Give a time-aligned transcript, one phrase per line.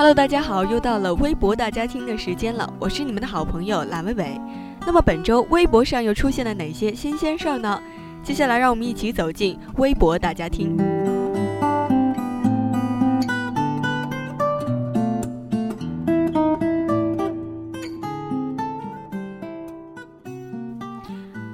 [0.00, 4.40] Hello，大家好，又到了微博大家听的时间了，我是你们的好朋友蓝伟伟。
[4.86, 7.78] 那么本周微博上又出现了哪些新鲜事儿呢？
[8.22, 10.74] 接下来让我们一起走进微博大家听。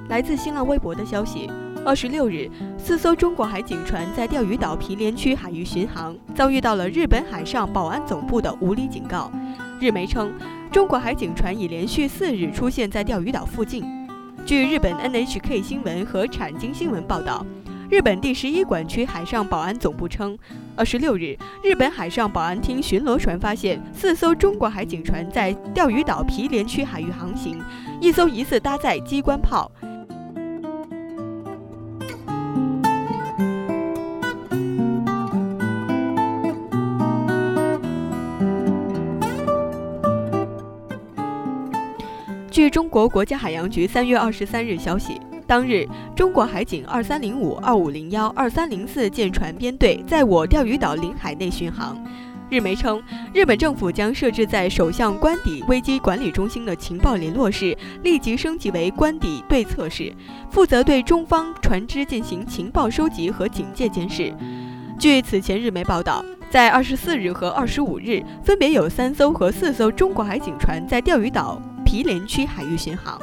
[0.09, 1.51] 来自新浪微博的消息。
[1.87, 9.31] 二十六日，四艘中国海警船在钓鱼岛毗连区海域巡航，遭遇到了日本海上保安总部的无理警告。
[9.79, 10.33] 日媒称，
[10.73, 13.85] 中国海警船已连续四日出现在钓鱼岛附近。
[14.45, 17.47] 据日本 NHK 新闻和产经新闻报道，
[17.89, 20.37] 日本第十一管区海上保安总部称，
[20.75, 27.63] 二十六日，日本海上保安厅巡逻船发现四艘中国海警船在钓鱼岛毗连区海域航行，
[28.01, 29.71] 一艘疑似搭载机关炮。
[42.57, 52.03] 据中国国家海洋局三月二十三日消息，当日中国海警二三零五、二五零幺、二三零四舰船编队在我钓鱼岛领海内巡航。
[52.49, 53.03] 日媒称，
[53.35, 60.11] 日本政府将设置在首相官邸危机管理中心的情报联络室立即升级为官邸对策室，
[60.49, 64.35] 负责对中方船只进行情报收集和警戒监视。
[64.99, 71.61] 据此前日媒报道，在二十四日和二十五日，分别有三艘和四艘中国海警船在钓鱼岛。
[71.97, 73.19] 毗连区海域巡航。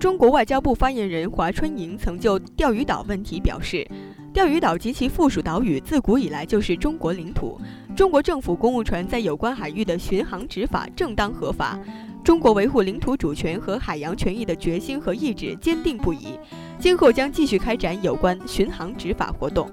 [0.00, 3.88] 中国外交部发言人华春莹曾就钓鱼岛问题表示，
[4.32, 7.56] 钓鱼岛及其附属岛屿自古以来就是中国领土，
[7.94, 11.78] 中国政府公务船在有关海域的巡航执法正当合法。
[12.22, 16.38] 中国维护领土主权和海洋权益的决心和意志坚定不移，
[16.78, 19.70] 今后将继续开展有关巡航执法活动。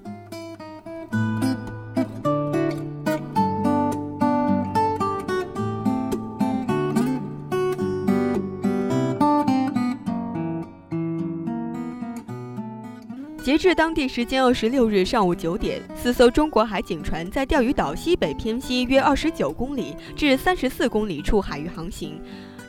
[13.47, 22.19] 截至当地时间二十六日上午九点，四艘中国海警船在钓鱼岛西北偏西约二十九公里至三十四公里处海域航行。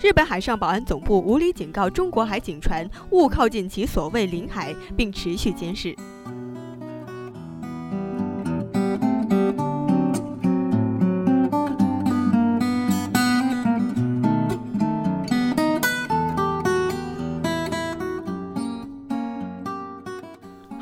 [0.01, 5.97] 日本海上保安总部无理警告中国海警船勿靠近其所谓领海，并持续监视。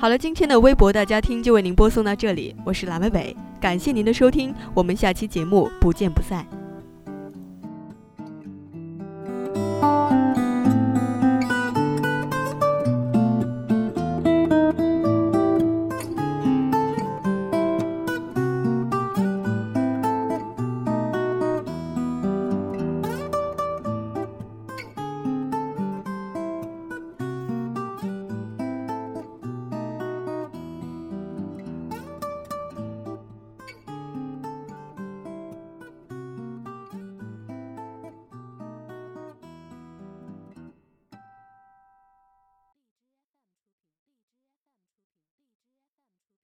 [0.06, 6.46] 好了，今天的微博大家听就为您播送到这里，我是蓝伟伟，感谢您的收听，我们下期节目不见不散。